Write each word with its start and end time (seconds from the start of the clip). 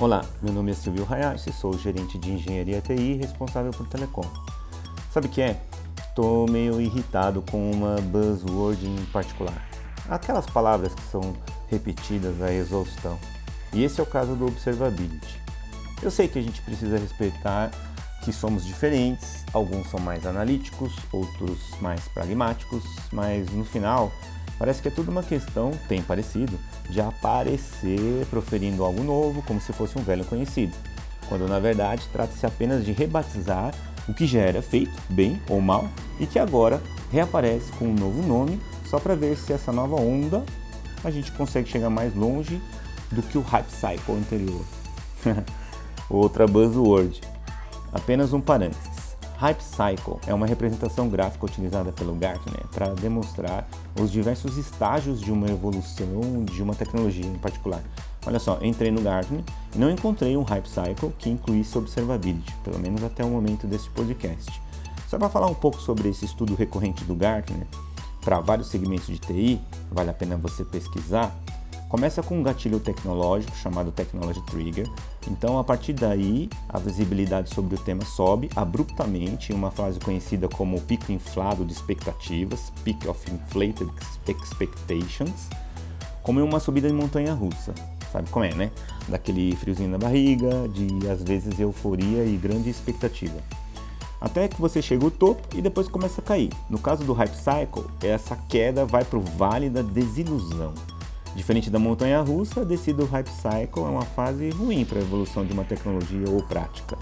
Olá, 0.00 0.24
meu 0.40 0.50
nome 0.50 0.70
é 0.70 0.74
Silvio 0.74 1.06
Hayashi, 1.06 1.52
sou 1.52 1.76
gerente 1.76 2.16
de 2.16 2.32
engenharia 2.32 2.80
TI 2.80 3.18
responsável 3.20 3.70
por 3.70 3.86
telecom. 3.86 4.24
Sabe 5.12 5.26
o 5.26 5.30
que 5.30 5.42
é? 5.42 5.60
Estou 6.08 6.48
meio 6.48 6.80
irritado 6.80 7.42
com 7.50 7.70
uma 7.70 7.96
buzzword 8.00 8.86
em 8.86 9.04
particular. 9.12 9.68
Aquelas 10.08 10.46
palavras 10.46 10.94
que 10.94 11.02
são 11.02 11.36
repetidas 11.68 12.40
à 12.40 12.50
exaustão. 12.50 13.18
E 13.74 13.84
esse 13.84 14.00
é 14.00 14.02
o 14.02 14.06
caso 14.06 14.34
do 14.34 14.46
observability. 14.46 15.38
Eu 16.02 16.10
sei 16.10 16.28
que 16.28 16.38
a 16.38 16.42
gente 16.42 16.62
precisa 16.62 16.96
respeitar 16.96 17.70
que 18.24 18.32
somos 18.32 18.64
diferentes, 18.64 19.44
alguns 19.52 19.86
são 19.90 20.00
mais 20.00 20.24
analíticos, 20.24 20.96
outros 21.12 21.58
mais 21.78 22.08
pragmáticos, 22.08 22.82
mas 23.12 23.50
no 23.50 23.66
final 23.66 24.10
parece 24.60 24.82
que 24.82 24.88
é 24.88 24.90
tudo 24.90 25.10
uma 25.10 25.22
questão, 25.22 25.70
tem 25.88 26.02
parecido, 26.02 26.60
de 26.90 27.00
aparecer 27.00 28.26
proferindo 28.26 28.84
algo 28.84 29.02
novo 29.02 29.42
como 29.42 29.58
se 29.58 29.72
fosse 29.72 29.98
um 29.98 30.02
velho 30.02 30.22
conhecido, 30.26 30.76
quando 31.30 31.48
na 31.48 31.58
verdade 31.58 32.06
trata-se 32.12 32.44
apenas 32.44 32.84
de 32.84 32.92
rebatizar 32.92 33.74
o 34.06 34.12
que 34.12 34.26
já 34.26 34.40
era 34.40 34.60
feito, 34.60 34.92
bem 35.08 35.40
ou 35.48 35.62
mal, 35.62 35.88
e 36.18 36.26
que 36.26 36.38
agora 36.38 36.78
reaparece 37.10 37.72
com 37.72 37.86
um 37.86 37.94
novo 37.94 38.22
nome 38.22 38.60
só 38.84 39.00
para 39.00 39.14
ver 39.14 39.34
se 39.38 39.50
essa 39.50 39.72
nova 39.72 39.96
onda 39.96 40.44
a 41.02 41.10
gente 41.10 41.32
consegue 41.32 41.70
chegar 41.70 41.88
mais 41.88 42.14
longe 42.14 42.60
do 43.10 43.22
que 43.22 43.38
o 43.38 43.40
hype 43.40 43.70
cycle 43.70 44.14
anterior. 44.14 44.64
Outra 46.10 46.46
buzzword. 46.46 47.18
Apenas 47.94 48.34
um 48.34 48.40
parênteses. 48.42 48.89
Hype 49.40 49.62
Cycle 49.62 50.18
é 50.26 50.34
uma 50.34 50.46
representação 50.46 51.08
gráfica 51.08 51.46
utilizada 51.46 51.90
pelo 51.92 52.14
Gartner 52.14 52.62
para 52.74 52.92
demonstrar 52.92 53.66
os 53.98 54.12
diversos 54.12 54.58
estágios 54.58 55.18
de 55.18 55.32
uma 55.32 55.48
evolução 55.48 56.44
de 56.44 56.62
uma 56.62 56.74
tecnologia 56.74 57.24
em 57.24 57.38
particular. 57.38 57.80
Olha 58.26 58.38
só, 58.38 58.58
entrei 58.60 58.90
no 58.90 59.00
Gartner 59.00 59.42
e 59.74 59.78
não 59.78 59.90
encontrei 59.90 60.36
um 60.36 60.42
Hype 60.42 60.66
Cycle 60.66 61.10
que 61.18 61.30
incluísse 61.30 61.78
observability, 61.78 62.54
pelo 62.62 62.78
menos 62.78 63.02
até 63.02 63.24
o 63.24 63.30
momento 63.30 63.66
desse 63.66 63.88
podcast. 63.88 64.60
Só 65.08 65.18
para 65.18 65.30
falar 65.30 65.46
um 65.46 65.54
pouco 65.54 65.80
sobre 65.80 66.10
esse 66.10 66.26
estudo 66.26 66.54
recorrente 66.54 67.02
do 67.04 67.14
Gartner, 67.14 67.66
para 68.20 68.40
vários 68.40 68.68
segmentos 68.68 69.06
de 69.06 69.18
TI, 69.18 69.58
vale 69.90 70.10
a 70.10 70.14
pena 70.14 70.36
você 70.36 70.66
pesquisar. 70.66 71.34
Começa 71.90 72.22
com 72.22 72.38
um 72.38 72.42
gatilho 72.44 72.78
tecnológico 72.78 73.56
chamado 73.56 73.90
Technology 73.90 74.40
Trigger. 74.42 74.88
Então, 75.28 75.58
a 75.58 75.64
partir 75.64 75.92
daí, 75.92 76.48
a 76.68 76.78
visibilidade 76.78 77.52
sobre 77.52 77.74
o 77.74 77.78
tema 77.78 78.04
sobe 78.04 78.48
abruptamente 78.54 79.52
em 79.52 79.56
uma 79.56 79.72
fase 79.72 79.98
conhecida 79.98 80.48
como 80.48 80.80
pico 80.82 81.10
inflado 81.10 81.64
de 81.64 81.72
expectativas, 81.72 82.72
Peak 82.84 83.08
of 83.08 83.28
Inflated 83.28 83.90
Expectations, 84.28 85.48
como 86.22 86.38
em 86.38 86.44
uma 86.44 86.60
subida 86.60 86.86
de 86.86 86.94
montanha 86.94 87.34
russa. 87.34 87.74
Sabe 88.12 88.30
como 88.30 88.44
é, 88.44 88.54
né? 88.54 88.70
Daquele 89.08 89.56
friozinho 89.56 89.90
na 89.90 89.98
barriga, 89.98 90.68
de 90.68 91.08
às 91.08 91.24
vezes 91.24 91.58
euforia 91.58 92.24
e 92.24 92.36
grande 92.36 92.70
expectativa. 92.70 93.40
Até 94.20 94.46
que 94.46 94.60
você 94.60 94.80
chega 94.80 95.04
ao 95.04 95.10
topo 95.10 95.56
e 95.56 95.60
depois 95.60 95.88
começa 95.88 96.20
a 96.20 96.24
cair. 96.24 96.52
No 96.68 96.78
caso 96.78 97.02
do 97.02 97.12
Hype 97.12 97.34
Cycle, 97.34 97.86
essa 98.00 98.36
queda 98.48 98.86
vai 98.86 99.04
para 99.04 99.18
o 99.18 99.22
vale 99.22 99.68
da 99.68 99.82
desilusão 99.82 100.72
Diferente 101.34 101.70
da 101.70 101.78
montanha 101.78 102.20
russa, 102.20 102.62
a 102.62 102.64
descida 102.64 103.04
do 103.04 103.08
hype 103.08 103.28
cycle 103.28 103.84
é 103.84 103.88
uma 103.88 104.04
fase 104.04 104.50
ruim 104.50 104.84
para 104.84 104.98
a 104.98 105.02
evolução 105.02 105.46
de 105.46 105.52
uma 105.52 105.64
tecnologia 105.64 106.28
ou 106.28 106.42
prática. 106.42 106.98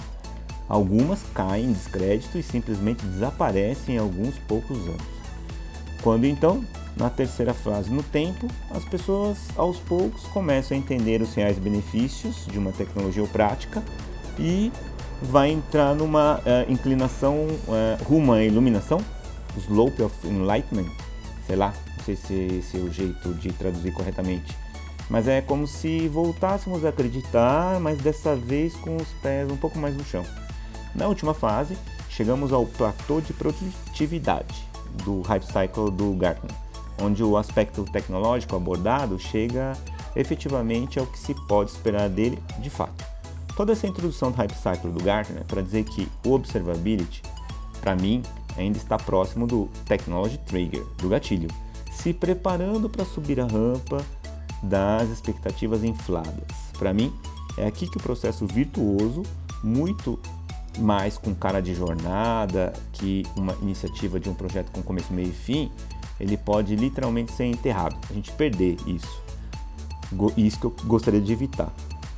Algumas 0.69 1.23
caem 1.35 1.67
em 1.67 1.73
descrédito 1.73 2.37
e 2.37 2.43
simplesmente 2.43 3.05
desaparecem 3.07 3.95
em 3.95 3.99
alguns 3.99 4.37
poucos 4.41 4.77
anos. 4.77 5.19
Quando 6.03 6.27
então, 6.27 6.63
na 6.95 7.09
terceira 7.09 7.55
fase 7.55 7.91
no 7.91 8.03
tempo, 8.03 8.49
as 8.71 8.85
pessoas 8.85 9.39
aos 9.57 9.79
poucos 9.79 10.25
começam 10.25 10.77
a 10.77 10.81
entender 10.81 11.23
os 11.23 11.33
reais 11.35 11.59
benefícios 11.59 12.45
de 12.47 12.59
uma 12.59 12.71
tecnologia 12.71 13.23
ou 13.23 13.29
prática 13.29 13.83
e 14.39 14.71
vai 15.23 15.51
entrar 15.51 15.95
numa 15.95 16.37
uh, 16.39 16.71
inclinação 16.71 17.47
uh, 17.47 18.05
rumo 18.05 18.33
à 18.33 18.45
iluminação, 18.45 19.01
slope 19.57 20.03
of 20.03 20.15
enlightenment, 20.27 20.91
sei 21.47 21.57
lá, 21.57 21.73
sei 22.09 22.17
se 22.17 22.57
esse 22.59 22.77
é 22.77 22.81
o 22.81 22.93
jeito 22.93 23.35
de 23.35 23.53
traduzir 23.53 23.93
corretamente. 23.93 24.57
Mas 25.11 25.27
é 25.27 25.41
como 25.41 25.67
se 25.67 26.09
voltássemos 26.09 26.85
a 26.85 26.91
acreditar, 26.91 27.81
mas 27.81 27.99
dessa 27.99 28.37
vez 28.37 28.75
com 28.77 28.97
os 28.97 29.09
pés 29.23 29.51
um 29.51 29.57
pouco 29.57 29.79
mais 29.79 29.97
no 29.97 30.05
chão. 30.05 30.25
Na 30.95 31.07
última 31.07 31.35
fase, 31.35 31.77
chegamos 32.09 32.53
ao 32.53 32.67
platô 32.67 33.21
de 33.21 33.33
produtividade 33.33 34.67
do 35.05 35.23
Hype 35.23 35.45
Cycle 35.45 35.91
do 35.91 36.13
Gartner, 36.15 36.55
onde 37.01 37.23
o 37.23 37.37
aspecto 37.37 37.85
tecnológico 37.85 38.57
abordado 38.57 39.19
chega 39.19 39.73
efetivamente 40.17 40.99
ao 40.99 41.07
que 41.07 41.19
se 41.19 41.35
pode 41.47 41.71
esperar 41.71 42.09
dele 42.09 42.43
de 42.59 42.71
fato. 42.71 43.05
Toda 43.57 43.73
essa 43.73 43.87
introdução 43.87 44.31
do 44.31 44.37
Hype 44.37 44.55
Cycle 44.55 44.91
do 44.91 45.03
Gartner 45.03 45.41
é 45.41 45.45
para 45.45 45.63
dizer 45.63 45.85
que 45.85 46.09
o 46.25 46.33
Observability, 46.33 47.23
para 47.81 47.97
mim, 47.97 48.23
ainda 48.57 48.79
está 48.79 48.97
próximo 48.97 49.47
do 49.47 49.69
Technology 49.87 50.39
Trigger, 50.39 50.85
do 50.99 51.09
gatilho, 51.09 51.49
se 52.03 52.13
preparando 52.13 52.89
para 52.89 53.05
subir 53.05 53.41
a 53.41 53.47
rampa 53.47 54.05
das 54.63 55.09
expectativas 55.11 55.85
infladas. 55.85 56.47
Para 56.79 56.93
mim, 56.93 57.13
é 57.57 57.67
aqui 57.67 57.89
que 57.89 57.97
o 57.97 58.01
processo 58.01 58.47
virtuoso, 58.47 59.23
muito 59.63 60.19
mais 60.79 61.19
com 61.19 61.35
cara 61.35 61.61
de 61.61 61.75
jornada 61.75 62.73
que 62.93 63.25
uma 63.37 63.55
iniciativa 63.63 64.21
de 64.21 64.29
um 64.29 64.35
projeto 64.35 64.71
com 64.71 64.83
começo, 64.83 65.13
meio 65.13 65.29
e 65.29 65.33
fim, 65.33 65.71
ele 66.21 66.37
pode 66.37 66.77
literalmente 66.77 67.33
ser 67.33 67.47
enterrado, 67.47 67.97
a 68.09 68.13
gente 68.13 68.31
perder 68.33 68.77
isso. 68.87 69.23
Isso 70.37 70.59
que 70.59 70.67
eu 70.67 70.75
gostaria 70.85 71.21
de 71.21 71.33
evitar. 71.33 71.73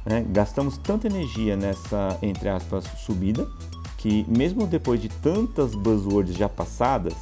Né? 0.04 0.24
Gastamos 0.30 0.76
tanta 0.78 1.06
energia 1.06 1.56
nessa, 1.56 2.18
entre 2.22 2.48
aspas, 2.48 2.84
subida, 3.04 3.48
que 3.96 4.24
mesmo 4.28 4.66
depois 4.66 5.00
de 5.00 5.08
tantas 5.08 5.74
buzzwords 5.74 6.36
já 6.36 6.48
passadas, 6.48 7.14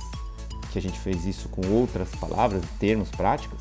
que 0.70 0.78
a 0.78 0.82
gente 0.82 0.98
fez 0.98 1.24
isso 1.24 1.48
com 1.48 1.66
outras 1.68 2.08
palavras, 2.16 2.62
termos 2.78 3.10
práticos, 3.10 3.58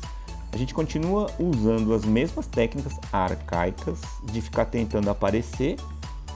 a 0.52 0.56
gente 0.56 0.72
continua 0.72 1.30
usando 1.38 1.92
as 1.92 2.04
mesmas 2.04 2.46
técnicas 2.46 2.94
arcaicas 3.12 4.00
de 4.24 4.40
ficar 4.40 4.64
tentando 4.64 5.10
aparecer, 5.10 5.76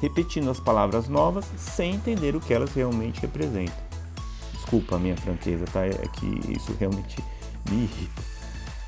repetindo 0.01 0.51
as 0.51 0.61
palavras 0.61 1.09
novas 1.09 1.47
sem 1.57 1.95
entender 1.95 2.37
o 2.37 2.41
que 2.41 2.53
elas 2.53 2.75
realmente 2.75 3.21
representam. 3.21 3.75
Desculpa 4.53 4.97
a 4.97 4.99
minha 4.99 5.17
franqueza, 5.17 5.65
tá? 5.73 5.87
É 5.87 6.09
que 6.15 6.53
isso 6.53 6.75
realmente 6.79 7.23
me 7.71 7.85
irrita. 7.85 8.32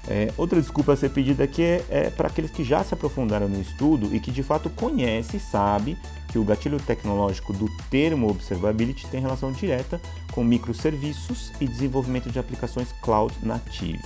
É, 0.07 0.33
outra 0.37 0.61
desculpa 0.61 0.93
a 0.93 0.97
ser 0.97 1.11
pedida 1.11 1.45
aqui 1.45 1.63
é, 1.63 1.85
é 1.89 2.11
para 2.11 2.29
aqueles 2.29 2.51
que 2.51 2.63
já 2.63 2.85
se 2.85 2.93
aprofundaram 2.93 3.49
no 3.49 3.61
estudo 3.61 4.15
e 4.15 4.21
que 4.21 4.31
de 4.31 4.43
fato 4.43 4.69
conhece 4.69 5.39
e 5.39 5.41
sabe 5.41 5.97
que 6.29 6.39
o 6.39 6.45
gatilho 6.45 6.79
tecnológico 6.79 7.53
do 7.53 7.71
termo 7.89 8.29
observability 8.29 9.07
tem 9.07 9.21
relação 9.21 9.51
direta 9.51 10.01
com 10.33 10.45
microserviços 10.45 11.53
e 11.61 11.67
desenvolvimento 11.67 12.31
de 12.31 12.39
aplicações 12.39 12.89
cloud 13.01 13.35
native. 13.43 14.03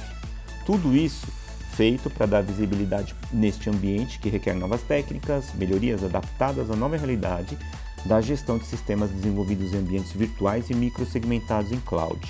Tudo 0.65 0.97
isso 0.97 1.27
feito 1.73 2.11
para 2.11 2.27
dar 2.27 2.43
visibilidade 2.43 3.15
neste 3.33 3.71
ambiente 3.71 4.19
que 4.19 4.29
requer 4.29 4.55
novas 4.55 4.83
técnicas, 4.83 5.53
melhorias 5.55 6.05
adaptadas 6.05 6.71
à 6.71 6.77
nova 6.77 6.97
realidade 6.97 7.59
da 8.05 8.21
gestão 8.21 8.59
de 8.59 8.67
sistemas 8.67 9.11
desenvolvidos 9.11 9.73
em 9.73 9.79
ambientes 9.79 10.13
virtuais 10.13 10.71
e 10.71 10.75
microsegmentados 10.75 11.73
em 11.73 11.81
cloud 11.81 12.21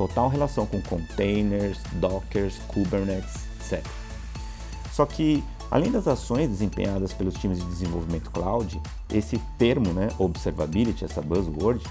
total 0.00 0.30
relação 0.30 0.64
com 0.64 0.80
containers, 0.80 1.78
dockers, 1.92 2.56
kubernetes, 2.68 3.34
etc. 3.60 3.84
Só 4.90 5.04
que, 5.04 5.44
além 5.70 5.92
das 5.92 6.08
ações 6.08 6.48
desempenhadas 6.48 7.12
pelos 7.12 7.34
times 7.34 7.58
de 7.58 7.66
desenvolvimento 7.66 8.30
cloud, 8.30 8.80
esse 9.12 9.36
termo, 9.58 9.92
né, 9.92 10.08
observability, 10.18 11.04
essa 11.04 11.20
buzzword, 11.20 11.84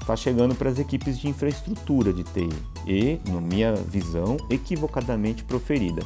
está 0.00 0.14
chegando 0.14 0.54
para 0.54 0.70
as 0.70 0.78
equipes 0.78 1.18
de 1.18 1.28
infraestrutura 1.28 2.12
de 2.12 2.22
TI 2.22 2.48
e, 2.86 3.20
na 3.28 3.40
minha 3.40 3.74
visão, 3.74 4.36
equivocadamente 4.48 5.42
proferida. 5.42 6.04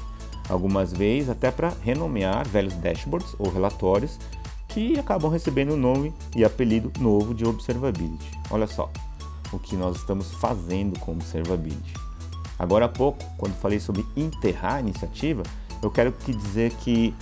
Algumas 0.48 0.94
vezes 0.94 1.28
até 1.28 1.50
para 1.50 1.74
renomear 1.82 2.48
velhos 2.48 2.72
dashboards 2.76 3.36
ou 3.38 3.52
relatórios 3.52 4.18
que 4.66 4.98
acabam 4.98 5.30
recebendo 5.30 5.74
o 5.74 5.76
nome 5.76 6.14
e 6.34 6.42
apelido 6.42 6.90
novo 6.98 7.34
de 7.34 7.44
observability. 7.44 8.30
Olha 8.50 8.66
só, 8.66 8.90
o 9.52 9.58
que 9.58 9.76
nós 9.76 9.96
estamos 9.96 10.32
fazendo 10.34 10.98
com 11.00 11.12
o 11.12 11.14
Observability. 11.14 11.94
Agora 12.58 12.84
há 12.84 12.88
pouco, 12.88 13.24
quando 13.38 13.54
falei 13.54 13.80
sobre 13.80 14.04
enterrar 14.16 14.74
a 14.74 14.80
iniciativa, 14.80 15.42
eu 15.82 15.90
quero 15.90 16.12
que 16.12 16.32
dizer 16.32 16.72
que, 16.72 17.14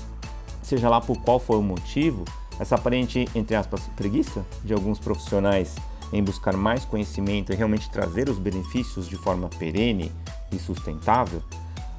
seja 0.62 0.88
lá 0.88 1.00
por 1.00 1.16
qual 1.22 1.38
for 1.38 1.56
o 1.56 1.62
motivo, 1.62 2.25
essa 2.58 2.75
aparente, 2.75 3.28
entre 3.34 3.54
aspas, 3.54 3.82
preguiça 3.96 4.44
de 4.64 4.75
alguns 4.75 4.98
profissionais 4.98 5.76
em 6.12 6.22
buscar 6.22 6.56
mais 6.56 6.84
conhecimento 6.84 7.52
e 7.52 7.56
realmente 7.56 7.90
trazer 7.90 8.28
os 8.28 8.38
benefícios 8.38 9.06
de 9.06 9.16
forma 9.16 9.48
perene 9.48 10.10
e 10.50 10.58
sustentável, 10.58 11.42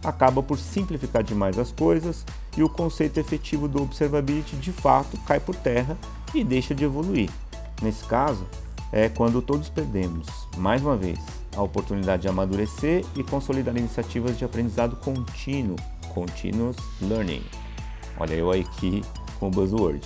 acaba 0.03 0.41
por 0.41 0.57
simplificar 0.57 1.23
demais 1.23 1.57
as 1.57 1.71
coisas 1.71 2.25
e 2.57 2.63
o 2.63 2.69
conceito 2.69 3.19
efetivo 3.19 3.67
do 3.67 3.81
observability 3.81 4.55
de 4.55 4.71
fato 4.71 5.17
cai 5.25 5.39
por 5.39 5.55
terra 5.55 5.97
e 6.33 6.43
deixa 6.43 6.73
de 6.73 6.83
evoluir. 6.83 7.29
Nesse 7.81 8.03
caso, 8.05 8.45
é 8.91 9.09
quando 9.09 9.41
todos 9.41 9.69
perdemos, 9.69 10.27
mais 10.57 10.81
uma 10.81 10.97
vez, 10.97 11.19
a 11.55 11.61
oportunidade 11.61 12.23
de 12.23 12.27
amadurecer 12.27 13.05
e 13.15 13.23
consolidar 13.23 13.75
iniciativas 13.77 14.37
de 14.37 14.45
aprendizado 14.45 14.95
contínuo, 14.97 15.75
continuous 16.13 16.77
learning. 17.01 17.43
Olha 18.19 18.33
eu 18.33 18.51
aqui 18.51 19.03
com 19.39 19.47
o 19.47 19.51
buzzword. 19.51 20.01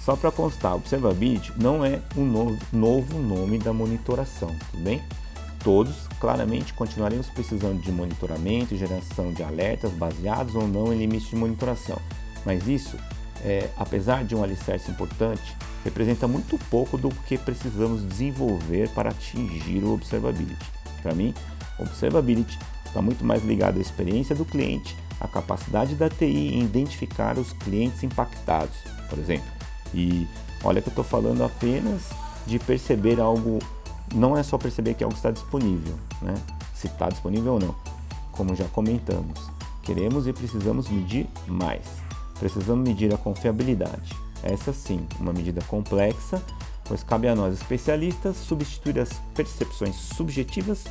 Só 0.00 0.16
para 0.16 0.32
constar, 0.32 0.74
Observability 0.74 1.52
não 1.56 1.84
é 1.84 2.00
um 2.16 2.24
novo, 2.24 2.58
novo 2.72 3.18
nome 3.18 3.58
da 3.58 3.72
monitoração, 3.72 4.48
tudo 4.70 4.82
bem? 4.82 5.00
Todos, 5.62 6.08
claramente, 6.18 6.74
continuaremos 6.74 7.28
precisando 7.28 7.80
de 7.80 7.92
monitoramento 7.92 8.74
e 8.74 8.76
geração 8.76 9.32
de 9.32 9.44
alertas 9.44 9.92
baseados 9.92 10.56
ou 10.56 10.66
não 10.66 10.92
em 10.92 10.98
limites 10.98 11.28
de 11.28 11.36
monitoração. 11.36 11.98
Mas 12.44 12.66
isso, 12.66 12.96
é, 13.44 13.68
apesar 13.76 14.24
de 14.24 14.34
um 14.34 14.42
alicerce 14.42 14.90
importante, 14.90 15.56
representa 15.84 16.28
muito 16.28 16.58
pouco 16.70 16.96
do 16.96 17.08
que 17.08 17.36
precisamos 17.36 18.06
desenvolver 18.06 18.88
para 18.90 19.10
atingir 19.10 19.82
o 19.84 19.94
Observability. 19.94 20.66
Para 21.02 21.14
mim, 21.14 21.34
Observability 21.78 22.58
está 22.86 23.02
muito 23.02 23.24
mais 23.24 23.44
ligado 23.44 23.78
à 23.78 23.80
experiência 23.80 24.34
do 24.34 24.44
cliente, 24.44 24.96
à 25.20 25.26
capacidade 25.26 25.94
da 25.94 26.08
TI 26.08 26.54
em 26.54 26.62
identificar 26.62 27.38
os 27.38 27.52
clientes 27.52 28.02
impactados, 28.02 28.76
por 29.08 29.18
exemplo. 29.18 29.50
E 29.94 30.26
olha 30.62 30.80
que 30.80 30.88
eu 30.88 30.92
estou 30.92 31.04
falando 31.04 31.42
apenas 31.42 32.10
de 32.46 32.58
perceber 32.58 33.20
algo 33.20 33.58
não 34.14 34.36
é 34.36 34.42
só 34.42 34.58
perceber 34.58 34.94
que 34.94 35.04
algo 35.04 35.16
está 35.16 35.30
disponível, 35.30 35.94
né? 36.20 36.34
se 36.74 36.86
está 36.86 37.08
disponível 37.08 37.54
ou 37.54 37.60
não. 37.60 37.74
Como 38.32 38.54
já 38.54 38.64
comentamos, 38.68 39.38
queremos 39.82 40.26
e 40.26 40.32
precisamos 40.32 40.88
medir 40.88 41.26
mais. 41.46 41.84
Precisamos 42.38 42.86
medir 42.86 43.14
a 43.14 43.16
confiabilidade. 43.16 44.14
Essa 44.42 44.72
sim, 44.72 45.06
uma 45.20 45.32
medida 45.32 45.62
complexa, 45.68 46.42
pois 46.84 47.02
cabe 47.02 47.28
a 47.28 47.34
nós 47.34 47.54
especialistas 47.54 48.36
substituir 48.36 48.98
as 48.98 49.12
percepções 49.34 49.94
subjetivas 49.94 50.84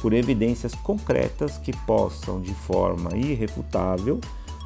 por 0.00 0.12
evidências 0.12 0.74
concretas 0.74 1.58
que 1.58 1.76
possam, 1.86 2.40
de 2.40 2.54
forma 2.54 3.16
irrefutável, 3.16 4.20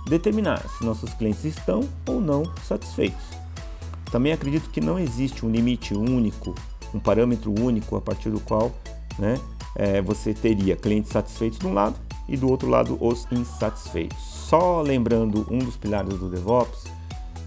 determinar 0.09 0.67
se 0.69 0.85
nossos 0.85 1.13
clientes 1.15 1.45
estão 1.45 1.81
ou 2.07 2.21
não 2.21 2.45
satisfeitos. 2.65 3.25
Também 4.11 4.33
acredito 4.33 4.71
que 4.71 4.81
não 4.81 4.99
existe 4.99 5.45
um 5.45 5.51
limite 5.51 5.95
único 5.95 6.55
um 6.95 6.99
parâmetro 6.99 7.53
único 7.61 7.97
a 7.97 8.01
partir 8.01 8.31
do 8.31 8.41
qual 8.41 8.73
né, 9.19 9.39
é, 9.75 10.01
você 10.01 10.33
teria 10.33 10.77
clientes 10.77 11.11
satisfeitos 11.11 11.59
de 11.59 11.67
um 11.67 11.75
lado 11.75 11.97
e 12.29 12.37
do 12.37 12.49
outro 12.49 12.69
lado 12.69 12.99
os 13.01 13.27
insatisfeitos. 13.31 14.19
Só 14.19 14.83
lembrando 14.83 15.47
um 15.51 15.59
dos 15.59 15.77
pilares 15.77 16.19
do 16.19 16.29
DevOps, 16.31 16.85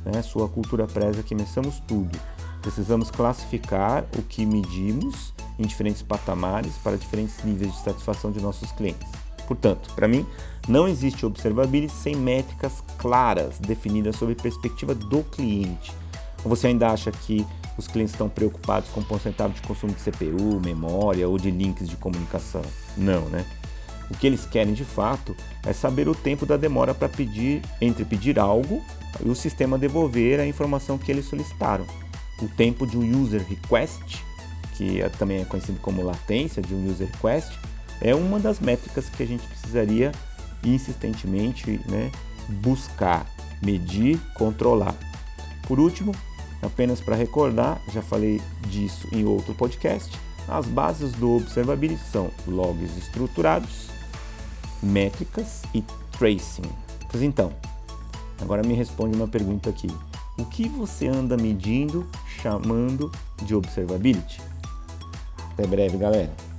né, 0.05 0.21
sua 0.21 0.47
cultura 0.47 0.87
preza 0.87 1.23
que 1.23 1.35
meçamos 1.35 1.79
tudo. 1.87 2.17
Precisamos 2.61 3.09
classificar 3.09 4.05
o 4.17 4.21
que 4.21 4.45
medimos 4.45 5.33
em 5.57 5.63
diferentes 5.63 6.01
patamares 6.01 6.73
para 6.83 6.97
diferentes 6.97 7.43
níveis 7.43 7.71
de 7.71 7.83
satisfação 7.83 8.31
de 8.31 8.39
nossos 8.39 8.71
clientes. 8.71 9.07
Portanto, 9.47 9.91
para 9.95 10.07
mim, 10.07 10.25
não 10.67 10.87
existe 10.87 11.25
observability 11.25 11.91
sem 11.91 12.15
métricas 12.15 12.83
claras 12.97 13.59
definidas 13.59 14.15
sob 14.15 14.33
perspectiva 14.35 14.93
do 14.93 15.23
cliente. 15.23 15.91
Ou 16.43 16.49
você 16.49 16.67
ainda 16.67 16.89
acha 16.89 17.11
que 17.11 17.45
os 17.77 17.87
clientes 17.87 18.13
estão 18.13 18.29
preocupados 18.29 18.89
com 18.89 19.01
porcentagem 19.03 19.55
de 19.55 19.61
consumo 19.61 19.93
de 19.93 20.01
CPU, 20.01 20.61
memória 20.63 21.27
ou 21.27 21.37
de 21.37 21.51
links 21.51 21.89
de 21.89 21.95
comunicação. 21.95 22.61
Não, 22.95 23.21
né? 23.25 23.45
O 24.11 24.17
que 24.17 24.27
eles 24.27 24.45
querem 24.45 24.73
de 24.73 24.83
fato 24.83 25.33
é 25.65 25.71
saber 25.71 26.09
o 26.09 26.13
tempo 26.13 26.45
da 26.45 26.57
demora 26.57 26.93
para 26.93 27.07
pedir 27.07 27.61
entre 27.79 28.03
pedir 28.03 28.37
algo 28.37 28.83
e 29.23 29.29
o 29.29 29.35
sistema 29.35 29.77
devolver 29.77 30.41
a 30.41 30.45
informação 30.45 30.97
que 30.97 31.09
eles 31.09 31.25
solicitaram. 31.25 31.85
O 32.41 32.49
tempo 32.49 32.85
de 32.85 32.97
um 32.97 33.21
user 33.23 33.41
request, 33.47 34.21
que 34.75 35.01
é, 35.01 35.07
também 35.07 35.41
é 35.41 35.45
conhecido 35.45 35.79
como 35.79 36.03
latência 36.03 36.61
de 36.61 36.73
um 36.73 36.89
user 36.89 37.07
request, 37.07 37.57
é 38.01 38.13
uma 38.13 38.37
das 38.37 38.59
métricas 38.59 39.09
que 39.09 39.23
a 39.23 39.25
gente 39.25 39.47
precisaria 39.47 40.11
insistentemente 40.61 41.79
né, 41.87 42.11
buscar, 42.49 43.25
medir, 43.61 44.19
controlar. 44.35 44.95
Por 45.67 45.79
último, 45.79 46.11
Apenas 46.61 47.01
para 47.01 47.15
recordar, 47.15 47.81
já 47.91 48.01
falei 48.01 48.39
disso 48.67 49.07
em 49.11 49.25
outro 49.25 49.53
podcast, 49.53 50.11
as 50.47 50.67
bases 50.67 51.11
do 51.13 51.37
Observability 51.37 52.01
são 52.11 52.29
logs 52.47 52.95
estruturados, 52.97 53.87
métricas 54.81 55.63
e 55.73 55.83
tracing. 56.17 56.69
Pois 57.09 57.23
então, 57.23 57.51
agora 58.41 58.63
me 58.63 58.73
responde 58.73 59.15
uma 59.15 59.27
pergunta 59.27 59.69
aqui. 59.69 59.87
O 60.37 60.45
que 60.45 60.67
você 60.67 61.07
anda 61.07 61.37
medindo 61.37 62.07
chamando 62.41 63.11
de 63.43 63.53
observability? 63.53 64.41
Até 65.51 65.67
breve, 65.67 65.97
galera. 65.97 66.50